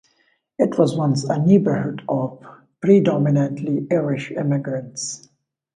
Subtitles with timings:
[0.57, 2.43] It was once a neighborhood of
[2.83, 5.29] predominately Irish immigrants.